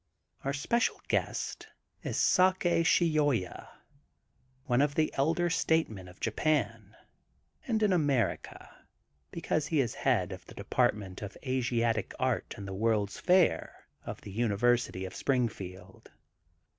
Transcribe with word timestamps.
Our 0.43 0.53
special 0.53 0.99
guest 1.09 1.67
is 2.01 2.17
Sake 2.17 2.83
Shioya, 2.87 3.67
one 4.65 4.81
of 4.81 4.95
the 4.95 5.13
Elder 5.13 5.47
Statemen 5.51 6.09
of 6.09 6.19
Japan, 6.19 6.95
and 7.67 7.83
in 7.83 7.93
America 7.93 8.87
because 9.29 9.67
he 9.67 9.79
is 9.79 9.93
head 9.93 10.31
of 10.31 10.43
the 10.45 10.55
Department 10.55 11.21
of 11.21 11.37
Asiatic 11.45 12.15
Art 12.17 12.55
in 12.57 12.65
the 12.65 12.73
"World's 12.73 13.19
Fair 13.19 13.85
of 14.03 14.21
the 14.21 14.31
University 14.31 15.05
of 15.05 15.15
Springfield. 15.15 16.09